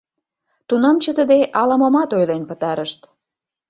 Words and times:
Тунам 0.67 0.95
чытыде 1.03 1.39
ала-момат 1.61 2.09
ойлен 2.17 2.43
пытарышт. 2.49 2.99